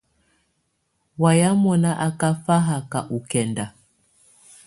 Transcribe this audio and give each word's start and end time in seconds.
Wayɛ̀á 1.21 1.51
mɔ́ná 1.61 1.91
á 2.05 2.07
ká 2.19 2.29
faháka 2.43 2.99
ɔ 3.15 3.17
kɛnda. 3.29 3.65